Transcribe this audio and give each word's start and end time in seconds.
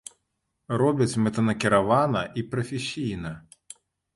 Робяць 0.81 1.19
мэтанакіравана 1.27 2.21
і 2.43 2.45
прафесійна. 2.55 3.31